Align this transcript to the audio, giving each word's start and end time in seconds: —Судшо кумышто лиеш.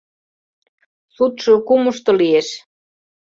—Судшо 1.15 1.53
кумышто 1.67 2.11
лиеш. 2.19 2.47